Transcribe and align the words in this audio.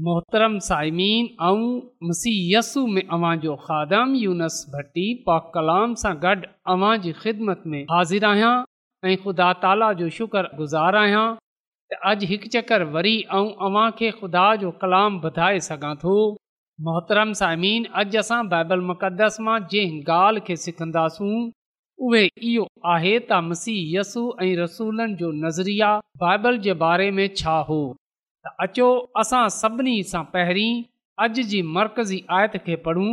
मोहतरम 0.00 0.56
साइमीन 0.64 1.26
ऐं 1.46 1.80
मुसीयसु 2.08 2.86
में 2.92 3.02
अवां 3.12 3.34
जो 3.40 3.56
खादम 3.64 4.14
यूनस 4.16 4.54
भट्टी 4.76 5.04
पाक 5.26 5.50
कलाम 5.54 5.94
सां 6.02 6.12
गॾु 6.22 6.46
अवां 6.74 6.92
जी 7.02 7.12
ख़िदमत 7.24 7.62
में 7.74 7.82
हाज़िर 7.90 8.24
आहियां 8.30 8.52
ऐं 9.10 9.16
ख़ुदा 9.24 9.52
ताला 9.64 9.92
जो 10.00 10.08
शुक्रगुज़ारु 10.20 10.98
आहियां 11.02 11.26
त 11.92 11.98
अॼु 12.12 12.30
हिकु 12.32 12.48
चकर 12.56 12.84
वरी 12.96 13.14
ऐं 13.20 13.44
अव्हां 13.68 13.90
खे 14.00 14.10
ख़ुदा 14.20 14.46
जो 14.64 14.70
कलाम 14.86 15.20
वधाए 15.24 15.58
सघां 15.70 15.94
थो 16.06 16.16
मोहतरम 16.88 17.32
साइमीन 17.44 17.86
अॼु 18.04 18.18
असां 18.24 18.40
बाइबल 18.56 18.86
मुक़दस 18.92 19.36
मां 19.48 19.58
जंहिं 19.74 20.02
ॻाल्हि 20.20 20.46
खे 20.50 20.56
सिखंदासूं 20.68 21.34
उहे 22.04 22.28
इहो 22.52 22.66
आहे 22.98 23.12
त 23.28 23.44
मसीह 23.54 23.96
यसु 23.98 24.24
ऐं 24.48 24.54
रसूलनि 24.66 25.14
जो 25.24 25.32
नज़रिया 25.48 25.96
बाइबल 26.24 26.58
जे 26.68 26.80
बारे 26.90 27.10
में 27.20 27.26
छा 27.42 27.58
हो 27.72 27.82
त 28.46 28.50
अचो 28.64 28.86
असां 29.20 29.42
सभिनी 29.56 29.96
सां 30.12 30.20
पहिरीं 30.30 30.70
अॼु 31.24 31.42
जी 31.50 31.58
मर्कज़ी 31.74 32.16
आयत 32.36 32.54
खे 32.64 32.76
पढ़ूं 32.86 33.10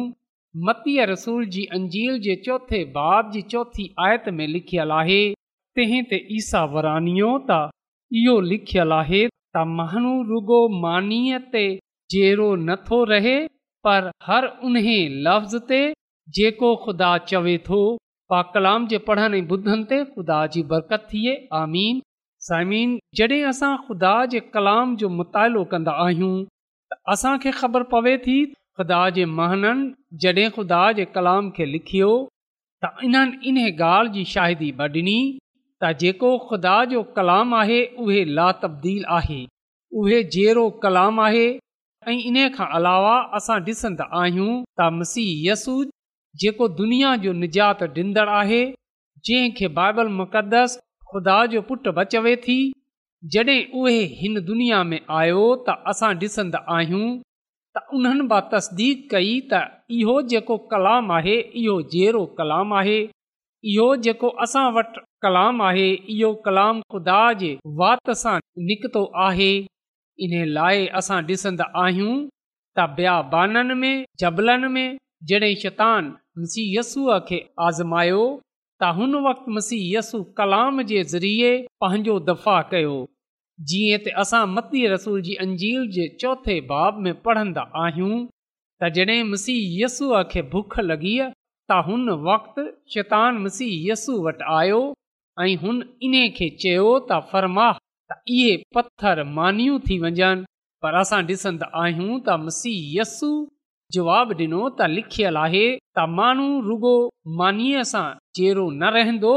मतीअ 0.70 1.04
रसूल 1.12 1.44
जी 1.56 1.66
अंजील 1.78 2.16
जे 2.28 2.36
चोथे 2.46 2.80
बाब 2.96 3.28
जी 3.36 3.42
चौथी 3.54 3.86
आयत 4.06 4.30
में 4.38 4.46
लिखियलु 4.54 4.96
आहे 5.02 5.20
तहिं 5.80 6.02
ते 6.14 6.20
ईसा 6.38 6.64
वरानी 6.74 7.14
त 7.50 7.60
इहो 8.22 8.34
लिखियलु 8.54 8.98
आहे 9.02 9.22
त 9.34 9.66
महानू 9.76 10.16
रुॻो 10.32 10.58
मानीअ 10.88 11.44
ते 11.58 11.64
जहिड़ो 12.16 12.50
नथो 12.66 13.00
रहे 13.14 13.38
पर 13.90 14.12
हर 14.32 14.50
उन 14.70 14.82
लफ़्ज़ 15.28 15.58
ते 15.74 15.84
जेको 16.40 16.74
ख़ुदा 16.88 17.12
चवे 17.34 17.58
थो 17.70 17.82
पा 18.34 18.42
कलाम 18.56 18.92
जे 18.96 19.04
पढ़ण 19.12 19.42
ऐं 19.44 19.48
ॿुधनि 19.58 19.86
ते 19.94 20.02
ख़ुदा 20.16 20.42
जी 20.58 20.70
बरकत 20.76 21.12
थिए 21.14 21.40
आमीन 21.64 22.06
साईमीन 22.50 22.90
जॾहिं 23.20 23.44
असां 23.50 23.74
ख़ुदा 23.88 24.14
जे 24.34 24.40
कलाम 24.54 24.96
जो 25.02 25.08
मुतालो 25.18 25.64
कंदा 25.74 25.94
आहियूं 26.06 26.34
त 26.94 26.98
असांखे 27.16 27.52
ख़बरु 27.60 27.88
पवे 27.92 28.14
थी 28.26 28.36
ख़ुदा 28.78 29.02
जे 29.18 29.26
महननि 29.40 30.18
जॾहिं 30.26 30.48
ख़ुदा 30.56 30.82
जे 31.00 31.06
कलाम 31.18 31.52
खे 31.58 31.66
लिखियो 31.74 32.10
त 32.84 32.92
इन्हनि 33.10 33.38
इन 33.52 33.62
ॻाल्हि 33.68 34.14
जी 34.18 34.24
शाहिदी 34.34 34.72
ॿ 34.80 34.82
ॾिनी 34.96 35.18
त 35.20 35.94
जेको 36.04 36.32
ख़ुदा 36.48 36.74
जो 36.96 37.04
कलाम 37.20 37.56
आहे 37.62 37.80
उहे 38.06 38.24
ला 38.40 38.48
तब्दील 38.64 39.06
आहे 39.20 39.40
उहे 40.02 40.22
जहिड़ो 40.38 40.66
कलाम 40.88 41.22
आहे 41.30 41.46
ऐं 42.10 42.18
इन 42.34 42.40
खां 42.60 42.70
अलावा 42.82 43.14
असां 43.42 43.60
ॾिसंदा 43.72 44.10
आहियूं 44.24 44.52
त 44.58 44.92
मसीह 45.00 45.30
यसूद 45.48 45.94
जेको 46.44 46.72
दुनिया 46.84 47.14
जो 47.26 47.36
निजात 47.48 47.86
ॾींदड़ 47.90 48.30
आहे 48.44 48.62
जंहिंखे 49.28 49.72
बाइबल 49.82 50.12
मुक़दस 50.20 50.80
ख़ुदा 51.14 51.38
जो 51.52 51.62
पुटु 51.68 51.92
बचवे 51.98 52.36
थी 52.46 52.58
जॾहिं 53.34 53.60
उहे 53.80 54.00
हिन 54.20 54.40
दुनिया 54.50 54.82
में 54.90 55.00
आयो 55.20 55.46
त 55.68 55.74
असां 55.92 56.10
ॾिसंदा 56.26 56.60
आहियूं 56.76 57.06
त 57.76 57.78
उन्हनि 57.98 58.26
با 58.34 58.40
तसदीक 58.54 58.98
कई 59.14 59.32
त 59.54 59.62
इहो 60.02 60.16
जेको 60.34 60.58
कलाम 60.74 61.06
आहे 61.18 61.36
इहो 61.64 61.76
जहिड़ो 61.94 62.22
कलाम 62.40 62.76
आहे 62.82 62.98
इहो 63.74 63.88
जेको 64.08 64.30
असां 64.46 64.66
वटि 64.78 65.04
कलाम 65.28 65.62
आहे 65.70 65.88
इहो 66.16 66.30
कलाम 66.48 66.82
ख़ुदा 66.94 67.20
जे 67.44 67.52
वात 67.82 68.12
सां 68.24 68.36
निकितो 68.70 69.04
आहे 69.30 69.52
इन 70.28 70.36
लाइ 70.60 70.88
असां 71.02 71.20
ॾिसंदा 71.32 71.68
आहियूं 71.86 72.14
त 72.78 72.88
ॿिया 73.00 73.16
बाननि 73.36 73.80
में 73.84 73.94
जबलनि 74.26 74.70
में 74.78 74.88
जॾहिं 75.32 75.56
शैतान 75.66 76.14
मुंसी 76.42 76.64
खे 77.30 77.40
आज़मायो 77.70 78.22
त 78.82 78.90
हुन 78.98 79.16
वक़्तु 79.26 79.52
मसी 79.52 79.78
यसु 79.94 80.18
कलाम 80.40 80.82
जे 80.90 81.04
ज़रिए 81.14 81.48
पंहिंजो 81.84 82.14
दफ़ा 82.28 82.60
कयो 82.74 82.94
जीअं 83.72 83.98
त 84.04 84.14
असां 84.24 84.44
मती 84.52 84.84
रसूल 84.92 85.22
जी 85.26 85.34
अंजील 85.46 85.90
जे 85.96 86.06
चौथे 86.22 86.56
बाब 86.70 87.02
में 87.08 87.14
पढ़ंदा 87.26 87.66
आहियूं 87.82 88.20
त 88.84 88.92
जॾहिं 89.00 89.20
मसीह 89.32 89.60
यसूअ 89.82 90.22
खे 90.36 90.44
भुख 90.56 90.78
लॻी 90.92 91.14
त 91.26 91.82
हुन 91.90 92.14
वक़्तु 92.30 92.66
शैतान 92.96 93.42
मसीह 93.48 93.76
यस्सू 93.92 94.16
वटि 94.28 94.48
आयो 94.62 94.80
ऐं 95.48 95.52
हुन 95.66 95.84
इन 96.10 96.16
खे 96.40 96.50
चयो 96.66 96.88
त 97.12 97.22
फ़र्माह 97.34 97.84
इहे 98.38 98.56
पथर 98.78 99.24
मानियूं 99.40 99.80
थी 99.90 100.00
वञनि 100.06 100.44
पर 100.86 101.02
असां 101.06 101.22
ॾिसंदा 101.36 101.74
आहियूं 101.84 102.12
त 102.30 102.42
मसी 102.48 102.76
यसु 103.00 103.34
जवाबु 103.96 104.34
ॾिनो 104.42 104.58
त 104.78 104.88
लिखियल 104.96 105.38
आहे 105.44 105.62
त 105.98 106.04
माण्हू 106.18 106.48
रुॻो 106.66 106.90
मानीअ 107.38 107.86
सां 107.92 108.04
जेरो 108.40 108.66
न 108.74 108.92
रहंदो 108.98 109.32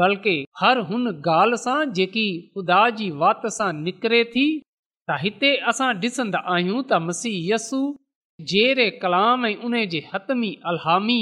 बल्कि 0.00 0.32
हर 0.60 0.80
हुन 0.88 1.06
ॻाल्हि 1.26 1.58
सां 1.64 1.76
जेकी 1.98 2.24
ख़ुदा 2.54 2.78
जी 3.00 3.10
वात 3.20 3.44
सां 3.58 3.68
निकिरे 3.82 4.22
थी 4.32 4.46
त 4.48 5.18
हिते 5.24 5.50
असां 5.72 5.90
ॾिसंदा 6.06 6.42
आहियूं 6.56 6.80
त 6.86 7.00
मसीह 7.10 7.36
यसु 7.52 7.80
जहिड़े 8.52 8.88
कलाम 9.04 9.46
ऐं 9.50 9.54
उन 9.70 9.78
जे 9.94 10.02
हथ 10.08 10.34
में 10.40 10.50
अलहामी 10.72 11.18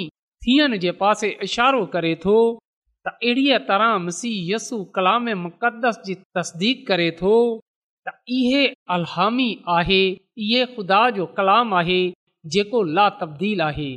थियण 0.47 0.79
जे 0.87 0.95
पासे 1.05 1.33
इशारो 1.51 1.85
करे 1.99 2.15
थो 2.27 2.39
त 2.57 3.17
अहिड़ीअ 3.19 3.61
तरह 3.71 3.93
मसीह 4.09 4.41
यस्सु 4.55 4.81
कलामस 4.99 6.03
जी 6.11 6.19
तसदीक़ 6.39 6.97
इहे 8.39 8.65
अलहामी 8.99 9.51
आहे 9.79 10.03
इहो 10.47 10.67
ख़ुदा 10.75 11.01
जो 11.21 11.25
कलाम 11.39 11.73
आहे 11.83 12.03
जेको 12.53 12.83
ला 12.97 13.09
तब्दील 13.21 13.61
आहे 13.61 13.91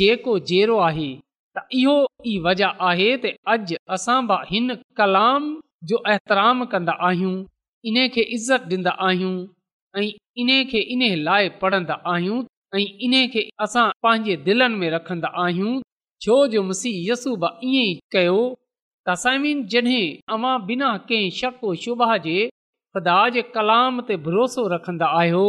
जेको 0.00 0.38
जहिड़ो 0.50 0.78
आहे 0.88 1.08
त 1.56 1.62
इहो 1.80 1.94
ई 2.26 2.34
वजह 2.46 2.84
आहे 2.90 3.06
त 3.22 3.32
अॼु 3.54 3.76
असां 3.96 4.18
बि 4.28 4.36
हिन 4.50 4.74
कलाम 5.00 5.48
जो 5.92 6.00
एतराम 6.14 6.64
कंदा 6.74 6.94
आहियूं 7.08 7.32
इन 7.90 7.96
खे 8.16 8.22
इज़त 8.36 8.68
ॾींदा 8.74 8.92
आहियूं 9.08 9.34
ऐं 9.96 10.06
इन 10.44 10.50
खे 10.70 10.80
इन 10.96 11.02
लाइ 11.28 11.48
पढ़ंदा 11.62 11.94
आहियूं 12.14 12.38
ऐं 12.78 12.86
इन 13.08 13.14
खे 13.34 13.42
असां 13.66 13.86
पंहिंजे 14.06 14.36
दिलनि 14.48 14.78
में 14.82 14.90
रखंदा 14.96 15.28
आहियूं 15.44 15.74
छो 16.24 16.36
जो 16.52 16.62
मसीह 16.70 16.96
यसूबा 17.10 17.50
इएं 17.68 17.86
ई 17.88 17.98
कयो 18.14 18.40
जॾहिं 19.08 20.04
अवां 20.36 20.54
बिना 20.70 20.88
कंहिं 21.10 21.30
शक 21.40 21.60
वुभा 21.68 22.16
जे 22.26 22.38
ख़ुदा 22.94 23.18
जे 23.36 23.42
कलाम 23.54 24.00
ते 24.10 24.16
भरोसो 24.26 24.66
रखंदा 24.74 25.06
आहियो 25.20 25.46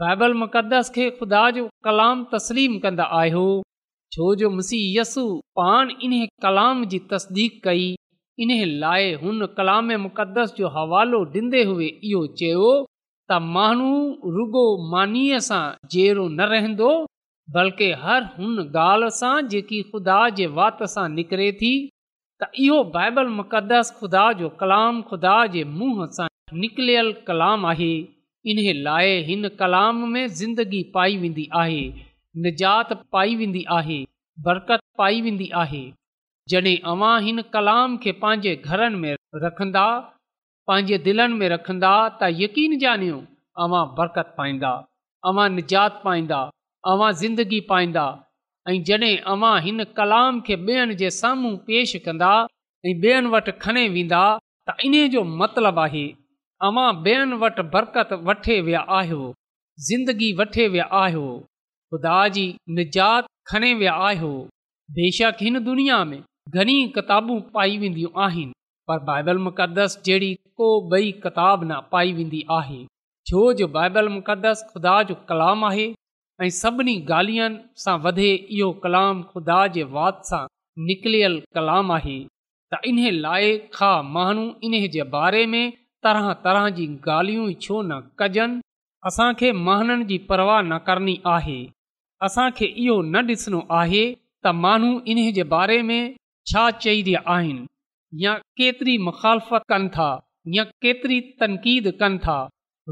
बाइबल 0.00 0.32
मुक़दस 0.34 0.90
खे 0.94 1.08
ख़ुदा 1.18 1.50
जो 1.56 1.68
कलाम 1.84 2.24
तस्लीम 2.32 2.78
कन्दो 2.78 3.02
आहियो 3.18 3.44
छो 4.12 4.34
जो 4.38 4.48
मुसीहय 4.56 4.98
यसू 5.00 5.24
पान 5.58 5.90
इन्हे 6.06 6.26
कलाम 6.44 6.84
जी 6.94 6.98
तस्दीक 7.12 7.60
कई 7.64 7.86
इन्हे 8.44 8.64
लाइ 8.82 9.12
हुन 9.22 9.46
कलाम 9.58 9.90
मुक़दस 10.06 10.54
जो 10.58 10.68
हवालो 10.76 11.22
डि॒ने 11.34 11.62
हुए 11.70 11.86
इहो 12.08 12.22
चयो 12.40 12.70
त 13.30 13.38
माण्हू 13.56 14.32
रुगो 14.38 14.64
मानीअ 14.94 15.38
सां 15.48 15.62
जहिड़ो 15.94 16.26
न 16.28 16.48
रहंदो 16.54 16.90
बल्कि 17.58 17.88
हर 18.02 18.28
हुन 18.36 18.58
ॻाल्हि 18.66 19.10
सां 19.20 19.34
जेकी 19.54 19.80
ख़ुदा 19.92 20.18
जे 20.40 20.50
वात 20.58 20.82
सां 20.96 21.06
निकिरे 21.16 21.48
थी 21.62 21.72
त 22.42 22.50
इहो 22.66 22.82
बाइबल 22.98 23.32
मुक़दस 23.40 23.94
ख़ुदा 24.02 24.26
जो 24.42 24.52
कलाम 24.64 25.00
ख़ुदा 25.12 25.36
जे 25.56 25.64
मुंहं 25.80 26.12
सां 26.20 26.28
निकिरियल 26.66 27.12
कलाम 27.30 27.66
आहे 27.72 27.94
इन 28.50 28.58
लाइ 28.82 29.12
हिन 29.28 29.48
कलाम 29.60 29.96
में 30.10 30.26
ज़िंदगी 30.40 30.82
पाई 30.94 31.16
वेंदी 31.18 31.48
आहे 31.60 31.80
निजात 32.42 32.92
पाई 33.12 33.34
वेंदी 33.36 33.64
आहे 33.76 33.96
बरक़त 34.44 34.80
पाई 34.98 35.20
वेंदी 35.22 35.48
आहे 35.62 35.80
जॾहिं 36.52 36.76
अवां 36.92 37.12
हिन 37.24 37.42
कलाम 37.54 37.96
खे 38.04 38.12
पंहिंजे 38.24 38.54
घरनि 38.68 38.96
में 39.04 39.16
रखंदा 39.44 39.86
पंहिंजे 40.70 40.98
दिलनि 41.08 41.38
में 41.40 41.48
रखंदा 41.54 41.90
त 42.20 42.28
यकीन 42.42 42.76
ॼानियो 42.84 43.16
अवां 43.66 43.80
बरकत 43.98 44.30
पाईंदा 44.38 44.70
अवां 45.30 45.46
निजात 45.56 45.98
पाईंदा 46.04 46.38
अवां 46.92 47.10
ज़िंदगी 47.22 47.60
पाईंदा 47.72 48.04
ऐं 48.70 48.76
जॾहिं 48.92 49.16
अवां 49.34 49.54
हिन 49.66 49.86
कलाम 49.98 50.38
खे 50.50 50.60
ॿियनि 50.70 50.94
जे 51.02 51.10
साम्हूं 51.18 51.52
पेश 51.72 51.96
कंदा 52.06 52.30
ऐं 52.90 52.94
ॿियनि 53.02 53.34
वटि 53.36 53.56
खणे 53.66 53.84
वेंदा 53.98 54.22
त 54.68 54.88
इन 54.90 54.96
जो 55.16 55.24
मतिलबु 55.42 55.84
आहे 55.88 56.04
अवां 56.64 56.84
ॿियनि 57.06 57.36
वटि 57.40 57.62
बरकत 57.72 58.12
वठे 58.26 58.54
विया 58.66 58.80
आहियो 58.98 59.22
ज़िंदगी 59.88 60.28
वठे 60.38 60.66
विया 60.74 60.84
आहियो 61.00 61.26
ख़ुदा 61.94 62.12
जी 62.36 62.44
निजात 62.78 63.26
खणे 63.50 63.72
विया 63.80 63.94
आहियो 64.06 64.30
बेशक 64.98 65.42
हिन 65.46 65.58
दुनिया 65.66 65.98
में 66.12 66.22
घणी 66.60 66.76
किताबूं 66.96 67.36
पाई 67.56 67.76
वेंदियूं 67.84 68.12
आहिनि 68.26 68.52
पर 68.90 69.02
बाइबल 69.10 69.38
मुक़दस 69.48 69.98
जहिड़ी 70.08 70.30
को 70.60 70.68
ॿई 70.96 71.12
किताबु 71.26 71.64
न 71.70 71.80
पाई 71.92 72.12
वेंदी 72.22 72.42
आहे 72.60 72.80
छो 73.30 73.44
जो 73.60 73.68
बाइबल 73.78 74.08
मुक़दस 74.16 74.64
ख़ुदा 74.72 74.96
जो 75.10 75.14
कलाम 75.30 75.64
आहे 75.72 75.86
ऐं 76.44 76.48
सभिनी 76.64 76.96
ॻाल्हियुनि 77.10 77.64
सां 77.84 77.98
वधे 78.06 78.30
इहो 78.34 78.72
कलाम 78.86 79.22
ख़ुदा 79.34 79.58
जे 79.76 79.82
वात 79.98 80.24
सां 80.30 80.42
निकिरियल 80.88 81.38
कलाम 81.58 81.92
आहे 82.02 82.16
त 82.74 82.80
इन्हे 82.92 83.10
लाइ 83.26 83.56
खां 83.78 83.94
माण्हू 84.16 84.48
इन्हे 84.68 84.88
जे 84.96 85.02
बारे 85.16 85.44
में 85.54 85.64
तरह 86.06 86.26
तरह 86.42 86.68
जी 86.74 86.84
ॻाल्हियूं 87.04 87.46
छो 87.62 87.76
न 87.82 87.94
कजनि 88.20 88.58
असांखे 89.08 89.48
महननि 89.68 90.04
जी 90.10 90.18
परवाह 90.28 90.60
न 90.70 90.78
करणी 90.88 91.14
आहे 91.36 91.58
असांखे 92.26 92.66
इहो 92.82 92.96
न 93.14 93.22
ॾिसणो 93.30 93.60
आहे 93.80 94.04
त 94.46 94.52
माण्हू 94.64 94.90
इन 95.14 95.18
जे 95.38 95.42
बारे 95.54 95.80
में 95.88 96.02
छा 96.50 96.64
चई 96.84 97.00
रहिया 97.02 97.20
आहिनि 97.34 97.66
या 98.24 98.34
केतिरी 98.60 98.96
मुखालफ़त 99.08 99.66
कनि 99.72 99.88
था 99.96 100.08
या 100.58 100.64
केतिरी 100.84 101.18
तनक़ीद 101.40 101.86
कनि 102.00 102.18
था 102.26 102.38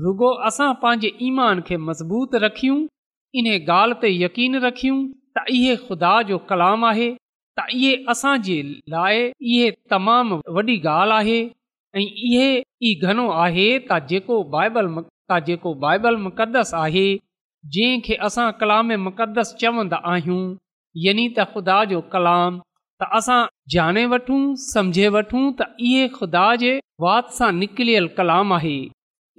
रुगो 0.07 0.31
असां 0.51 0.71
पंहिंजे 0.83 1.11
ईमान 1.29 1.61
खे 1.67 1.77
मज़बूत 1.89 2.35
रखियूं 2.47 2.79
इन 3.41 3.47
ॻाल्हि 3.55 3.99
ते 4.03 4.09
यकीन 4.25 4.53
रखियूं 4.67 4.99
त 5.37 5.45
इहे 5.59 5.75
ख़ुदा 5.87 6.15
जो 6.33 6.39
कलाम 6.51 6.85
आहे 6.93 7.09
त 7.59 7.69
इहे 7.79 7.93
असांजे 8.15 8.59
लाइ 8.97 9.21
इहे 9.51 9.69
तमामु 9.93 10.37
वॾी 10.57 10.77
ॻाल्हि 10.95 11.39
आहे 11.41 11.41
ऐं 11.99 12.03
इहो 12.03 12.47
ई 12.83 12.95
घणो 13.09 13.25
आहे 13.41 13.67
त 13.89 13.99
जेको 14.13 14.37
बाइबल 14.55 14.87
जेको 15.49 15.73
बाइबल 15.83 16.17
मुक़दस 16.23 16.73
आहे 16.79 17.05
जंहिंखे 17.77 18.15
असां 18.29 18.47
कलाम 18.63 18.91
मुक़दस 19.05 19.53
चवंदा 19.61 20.01
आहियूं 20.15 20.41
यानी 21.05 21.27
त 21.37 21.45
ख़ुदा 21.53 21.77
जो 21.93 22.01
कलाम 22.17 22.57
त 23.03 23.09
असां 23.21 23.39
जाने 23.77 24.05
वठूं 24.15 24.41
समझे 24.65 25.07
वठूं 25.19 25.45
त 25.61 25.69
इहे 25.91 26.03
ख़ुदा 26.17 26.43
जे 26.65 26.73
वात 27.07 27.33
सां 27.39 27.51
निकिरियल 27.61 28.09
कलाम 28.19 28.53
आहे 28.59 28.75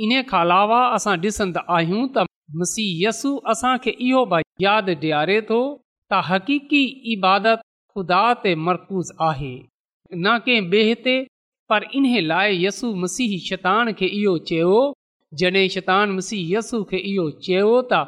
इन 0.07 0.15
खां 0.31 0.41
अलावा 0.49 0.79
असां 1.01 1.17
ॾिसंदा 1.27 1.65
आहियूं 1.81 2.01
त 2.15 2.25
मसीहयसु 2.63 3.33
असांखे 3.55 3.95
इहो 4.09 4.25
भाई 4.35 4.47
यादि 4.69 4.97
ॾियारे 5.03 5.39
थो 5.53 5.61
त 6.13 6.23
हकीक़ी 6.31 6.83
इबादत 7.15 7.69
ख़ुदा 7.95 8.23
ते 8.45 8.55
मरकूज़ 8.69 9.15
आहे 9.31 9.53
न 9.61 10.41
कंहिं 10.43 10.83
ॿिए 10.83 11.23
पर 11.69 11.83
इन 11.95 12.05
लाइ 12.27 12.57
यसु 12.65 12.93
मसीह 13.03 13.37
शैतान 13.47 13.91
खे 13.99 14.05
इहो 14.17 14.37
चयो 14.49 14.73
जॾहिं 15.41 15.67
शतान 15.75 16.11
मसीह 16.17 16.57
यसु 16.57 16.83
खे 16.91 16.97
इहो 17.11 17.29
चयो 17.45 17.69
त 17.93 18.01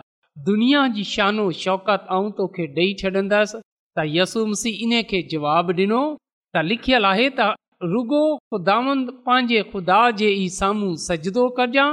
दुनिया 0.49 0.81
जी 0.97 1.03
शानो 1.11 1.45
शौकत 1.61 2.05
ऐं 2.17 2.27
तोखे 2.39 2.65
ॾेई 2.75 2.93
छॾंदसि 3.01 3.61
त 3.61 4.05
यसू 4.17 4.45
मसीह 4.51 4.83
इन 4.87 4.93
खे 5.13 5.21
जवाबु 5.31 5.77
ॾिनो 5.79 6.01
त 6.17 6.63
लिखियलु 6.71 7.09
आहे 7.13 7.25
त 7.39 7.89
रुॻो 7.93 8.19
ख़ुदावंद 8.53 9.09
पंहिंजे 9.29 9.63
ख़ुदा 9.71 9.97
जे 10.21 10.29
ई 10.35 10.45
साम्हूं 10.59 10.91
सजदो 11.07 11.47
कजां 11.61 11.87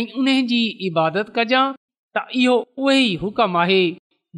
ऐं 0.00 0.04
उन 0.22 0.32
जी 0.50 0.60
इबादत 0.88 1.32
कजां 1.38 1.62
त 1.74 2.26
इहो 2.42 2.56
उहो 2.64 2.98
ई 3.04 3.14
हुकम 3.22 3.56
आहे 3.64 3.80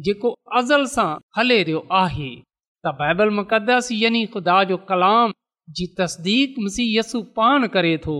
जेको 0.09 0.33
अज़ल 0.61 0.85
सां 0.95 1.09
हले 1.39 1.59
रहियो 1.65 1.83
आहे 2.03 2.29
त 2.39 2.95
बाइबल 3.03 3.35
मुक़दसि 3.41 4.01
यानी 4.05 4.25
ख़ुदा 4.37 4.63
जो 4.73 4.79
कलाम 4.93 5.37
जी 5.77 5.85
तसदीकी 5.97 6.83
यसु 6.97 7.21
पाण 7.37 7.65
करे 7.73 7.91
थो 8.05 8.13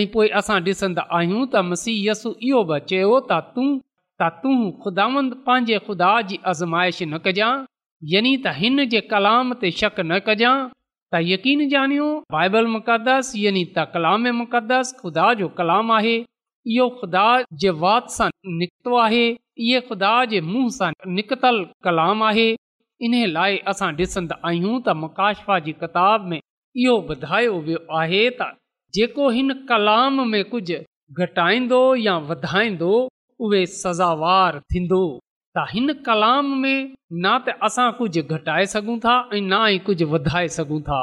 ऐं 0.00 0.06
पोइ 0.12 0.28
असां 0.40 0.58
ॾिसंदा 0.70 1.02
आहियूं 1.18 1.42
त 1.54 1.62
मसीहयसु 1.70 2.30
इहो 2.48 2.60
बि 2.68 2.78
चयो 2.90 3.14
त 3.30 3.38
तूं 3.54 3.68
त 4.22 4.28
तूं 4.42 4.52
ख़ुदा 4.84 5.06
पंहिंजे 5.46 5.78
ख़ुदा 5.88 6.10
जी 6.30 6.38
आज़माइश 6.52 7.00
न 7.04 7.20
कजांइ 7.26 7.66
यानी 8.14 8.32
त 8.44 8.52
हिन 8.60 8.84
जे 8.94 9.00
कलाम 9.14 9.52
ते 9.64 9.70
शक 9.82 9.98
न 10.04 10.18
कजांइ 10.28 10.66
त 11.14 11.22
यकीन 11.32 11.66
ॼाणियो 11.74 12.06
बाइबल 12.36 12.70
मुक़दस 12.76 13.32
य 13.42 13.52
त 13.72 13.88
कलाम 13.98 14.30
मुक़दस 14.44 14.94
ख़ुदा 15.02 15.26
जो 15.42 15.48
कलाम 15.60 15.92
आहे 15.98 16.14
इहो 16.76 16.88
ख़ुदा 17.02 17.26
जे 17.64 17.74
वात 17.86 18.14
सां 18.18 18.30
निकितो 18.62 18.98
आहे 19.06 19.24
इहो 19.66 19.82
ख़ुदा 19.90 20.14
जे 20.34 20.40
मुंह 20.54 20.72
सां 20.80 20.92
निकतल 21.20 21.60
कलाम 21.88 22.26
आहे 22.32 22.48
इन 23.08 23.22
लाइ 23.38 23.62
असां 23.74 23.94
ॾिसंदा 24.02 24.42
आहियूं 24.50 24.76
त 24.76 25.00
मकाशफा 25.06 25.58
जी 25.68 25.72
किताब 25.84 26.30
में 26.34 26.40
इहो 26.84 26.94
वधायो 27.10 27.52
वियो 27.66 27.78
आहे 27.98 28.22
त 28.38 28.46
जेको 28.96 29.28
हिन 29.34 29.52
कलाम 29.68 30.16
में 30.30 30.42
कुझु 30.48 30.74
घटाईंदो 31.24 31.78
या 32.06 32.16
वधाईंदो 32.30 32.88
उहे 33.46 33.60
सज़ावार 33.74 34.58
थींदो 34.74 34.98
त 35.58 35.64
हिन 35.70 35.92
कलाम 36.08 36.50
में 36.62 36.88
न 36.88 37.32
त 37.46 37.54
असां 37.68 37.86
कुझु 38.00 38.22
घटाए 38.36 38.66
सघूं 38.74 38.98
था 39.06 39.14
ऐं 39.32 39.40
ना 39.52 39.60
ई 39.68 39.78
कुझु 39.88 40.08
वधाए 40.12 40.48
सघूं 40.58 40.80
था 40.90 41.00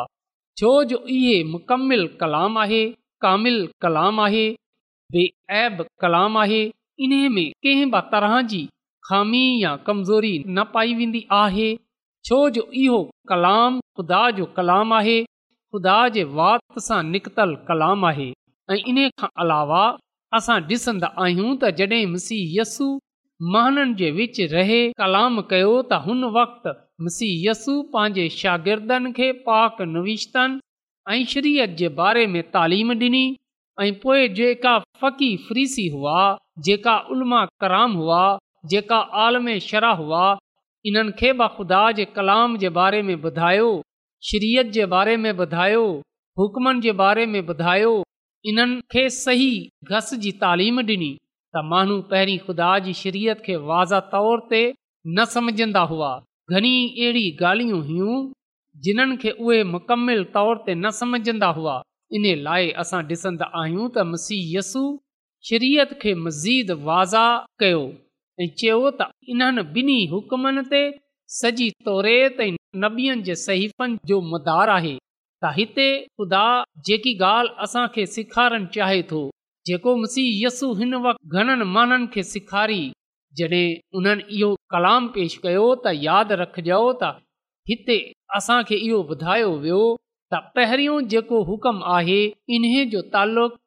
छो 0.61 0.73
जो 0.93 0.99
इहे 1.15 1.33
मुकमिल 1.55 2.05
कलाम 2.21 2.57
आहे 2.67 2.83
कामिल 3.25 3.57
कलाम 3.85 4.19
आहे 4.29 4.45
बेऐब 5.15 5.85
कलाम 6.05 6.37
आहे 6.45 6.63
इन 7.05 7.15
में 7.37 7.45
कंहिं 7.63 7.89
बि 7.95 8.01
तरह 8.15 8.41
जी 8.55 8.63
ख़ामी 9.09 9.45
या 9.63 9.75
कमज़ोरी 9.89 10.35
न 10.47 10.63
पाई 10.75 10.93
वेंदी 11.03 11.25
आहे 11.43 11.69
छो 12.27 12.39
जो 12.59 12.67
इहो 12.85 13.01
कलाम 13.33 13.79
ख़ुदा 13.97 14.21
जो 14.41 14.45
कलाम 14.57 14.93
आहे 14.99 15.21
ख़ुदा 15.73 15.99
जे 16.15 16.23
वात 16.37 16.79
सां 16.87 17.01
निकतल 17.13 17.53
कलाम 17.67 18.05
आहे 18.05 18.27
ऐं 18.71 18.75
इन 18.91 18.97
खां 19.21 19.27
अलावा 19.43 19.83
असां 20.39 20.57
ॾिसंदा 20.71 21.07
आहियूं 21.23 21.53
त 21.61 21.69
जॾहिं 21.79 22.01
मिसी 22.17 22.37
यस्सु 22.57 22.89
महननि 23.55 23.95
जे 24.01 24.09
विच 24.17 24.37
रहे 24.51 24.77
कलाम 25.01 25.39
कयो 25.53 25.71
त 25.79 25.97
हुन 26.03 26.19
वक़्तु 26.35 26.73
मिसी 27.07 27.29
यस्सु 27.45 27.73
पंहिंजे 27.95 28.25
शागिर्दनि 28.35 29.11
खे 29.19 29.29
पाक 29.47 29.81
निविश्तनि 29.95 30.61
ऐं 31.15 31.25
शरीयत 31.33 31.73
जे 31.81 31.89
बारे 32.01 32.25
में 32.35 32.39
तालीम 32.57 32.95
ॾिनी 33.05 33.23
ऐं 33.85 33.87
पोइ 34.05 34.27
जेका 34.41 34.73
फ़क़ी 35.05 35.31
फ़्रीसी 35.47 35.87
हुआ 35.97 36.19
जेका 36.69 36.93
उलमा 37.15 37.39
कराम 37.63 37.97
हुआ 38.03 38.21
जेका 38.75 38.99
आलम 39.25 39.49
शराह 39.69 39.97
हुआ 40.05 40.25
इन्हनि 40.91 41.15
खे 41.23 41.33
ख़ुदा 41.57 41.81
जे 42.01 42.07
कलाम 42.19 42.57
जे 42.65 42.71
बारे 42.79 43.01
में 43.09 43.15
ॿुधायो 43.21 43.71
शरीयत 44.27 44.65
जे 44.75 44.85
बारे 44.91 45.15
में 45.21 45.31
ॿुधायो 45.31 45.83
हुकमनि 46.39 46.81
जे 46.81 46.91
बारे 46.99 47.25
में 47.31 47.39
ॿुधायो 47.47 47.89
इन्हनि 48.51 48.79
खे 48.91 49.09
सही 49.15 49.49
घस 49.93 50.13
जी 50.25 50.31
तालीम 50.43 50.79
ॾिनी 50.81 51.09
त 51.55 51.61
माण्हू 51.71 51.97
पहिरीं 52.11 52.37
ख़ुदा 52.45 52.69
जी 52.85 52.93
शरीयत 52.99 53.41
खे 53.47 53.55
वाज़ 53.71 53.93
तौर 54.13 54.39
ते 54.51 54.61
न 55.17 55.25
सम्झंदा 55.33 55.81
हुआ 55.91 56.11
घणी 56.57 56.71
अहिड़ी 56.87 57.25
ॻाल्हियूं 57.43 57.81
हुयूं 57.89 58.17
जिन्हनि 58.87 59.17
खे 59.25 59.31
उहे 59.47 59.61
मुकमिल 59.73 60.23
तौर 60.37 60.63
ते 60.69 60.75
न 60.85 60.91
सम्झंदा 61.01 61.49
हुआ 61.59 61.75
इन 62.19 62.25
लाइ 62.47 62.71
असां 62.85 63.01
ॾिसंदा 63.11 63.51
आहियूं 63.65 63.89
त 63.97 64.07
मसीह 64.15 64.49
यसु 64.57 64.85
शरीयत 65.51 65.93
खे 66.05 66.13
मज़ीद 66.23 66.75
वाज़ा 66.89 67.27
कयो 67.65 67.85
ऐं 68.43 68.51
चयो 68.63 68.81
त 69.01 69.11
इन्हनि 69.37 69.67
ॿिन्ही 69.83 70.01
हुकुमनि 70.17 70.67
ते 70.75 70.83
सॼी 71.43 71.71
तौर 71.89 72.13
त 72.41 72.53
नबीअ 72.81 73.15
जे 73.25 73.35
सहीफ़नि 73.35 73.97
जो 74.11 74.19
मदार 74.33 74.69
आहे 74.69 74.97
त 75.43 75.49
हिते 75.55 75.85
ख़ुदा 76.17 76.45
जेकी 76.87 77.13
ॻाल्हि 77.25 77.51
असां 77.63 77.85
खे 77.95 78.05
सेखारणु 78.15 78.67
चाहे 78.75 79.01
थो 79.09 79.19
जेको 79.69 79.95
मुसीयसु 80.03 80.67
हिन 80.79 80.93
वक़्तु 81.05 81.29
घणनि 81.39 81.65
माण्हुनि 81.75 82.07
खे 82.13 82.23
सेखारी 82.31 82.81
जॾहिं 83.37 83.67
उन्हनि 83.99 84.23
इहो 84.37 84.49
कलाम 84.75 85.07
पेश 85.17 85.35
कयो 85.43 85.67
त 85.85 85.93
यादि 86.07 86.39
रखजो 86.43 86.79
त 87.03 87.11
हिते 87.71 87.97
असांखे 88.39 88.77
इहो 88.87 88.97
ॿुधायो 89.15 89.51
वियो 89.65 89.83
त 90.33 90.41
पहिरियों 90.55 90.97
जेको 91.13 91.43
हुकम 91.51 91.83
आहे 91.97 92.21
इन्हे 92.57 92.85
जो 92.95 93.01
तालुक़ 93.17 93.59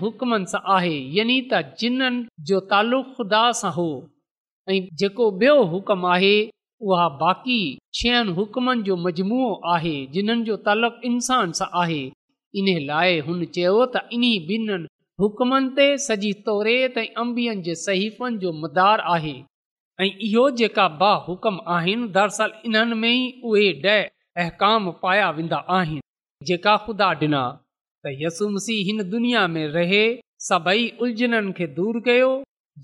हुकमनि 0.00 0.50
सां 0.54 0.62
आहे 0.78 0.96
यानी 1.18 1.38
त 1.52 1.62
जिन्हनि 1.82 2.24
जो 2.50 2.58
तालुक़ु 2.74 3.10
ख़ुदा 3.18 3.44
सां 3.60 3.72
हो 3.80 3.88
ऐं 4.72 4.80
जेको 5.02 5.30
बियो 5.40 5.60
आहे 6.16 6.36
उहा 6.82 7.08
बाक़ी 7.20 7.58
छहनि 7.94 8.32
हुकुमनि 8.34 8.82
जो 8.82 8.96
मजमू 9.06 9.46
आहे 9.74 9.94
जिन्हनि 10.14 10.44
जो 10.44 10.56
तलक़ 10.68 11.04
इंसान 11.10 11.52
सां 11.58 11.68
आहे 11.82 12.00
इन 12.62 12.66
लाइ 12.86 13.18
हुन 13.28 13.44
चयो 13.54 13.84
त 13.96 14.08
इन्ही 14.16 14.32
ॿिन्हिनि 14.54 14.88
हुकुमनि 15.22 15.70
ते 15.78 15.86
सॼी 16.06 16.32
तौरे 16.48 16.74
त 16.96 17.04
अंबियुनि 17.24 17.62
जे 17.68 17.74
सहीफ़न 17.82 18.38
जो 18.44 18.52
मदार 18.64 19.00
आहे 19.16 19.34
ऐं 20.04 20.08
इहो 20.28 20.44
जेका 20.62 20.86
बाहिकम 21.04 21.60
आहिनि 21.76 22.08
दरसल 22.18 22.52
इन्हनि 22.70 23.00
में 23.04 23.08
ई 23.10 23.32
उहे 23.52 23.66
ॾह 23.90 24.00
अहकाम 24.44 24.90
पाया 25.04 25.30
वेंदा 25.38 25.56
आहिनि 25.78 26.46
जेका 26.52 26.76
ख़ुदा 26.86 27.10
ॾिना 27.22 27.44
त 28.04 28.16
यसुमसी 28.24 28.80
हिन 28.90 29.08
दुनिया 29.14 29.46
में 29.56 29.66
रहे 29.78 30.04
सभई 30.48 30.88
उलझननि 31.04 31.52
खे 31.60 31.66
दूर 31.78 32.00
कयो 32.10 32.32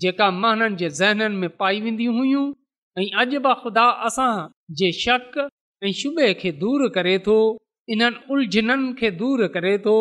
जेका 0.05 0.29
जे 0.81 0.89
ज़हननि 1.01 1.37
में 1.41 1.49
पाई 1.61 1.81
वेंदी 1.87 2.05
हुयूं 2.17 2.45
ऐं 2.99 3.05
अॼु 3.21 3.39
बि 3.43 3.51
ख़ुदा 3.61 3.83
असां 4.07 4.31
जे 4.79 4.87
शक 5.03 5.35
ऐं 5.85 5.91
शुबे 5.99 6.33
खे 6.41 6.51
दूर 6.61 6.81
करे 6.95 7.13
थो 7.27 7.35
इन्हनि 7.93 8.19
उलझननि 8.33 8.93
खे 8.99 9.11
दूर 9.19 9.45
करे 9.53 9.77
थो 9.85 9.93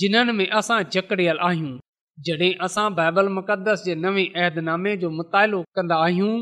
जिन्हनि 0.00 0.32
में 0.38 0.48
असां 0.60 0.80
जकड़ियल 0.94 1.38
आहियूं 1.48 1.78
जॾहिं 2.26 2.52
असां 2.66 2.86
बाइबल 2.98 3.28
मुक़दस 3.36 3.84
जे 3.86 3.94
नवे 4.04 4.24
अहदनामे 4.40 4.96
जो 5.04 5.10
मुतालो 5.20 5.62
कंदा 5.78 5.96
आहियूं 6.06 6.34